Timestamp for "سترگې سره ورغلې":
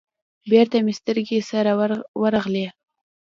0.99-2.67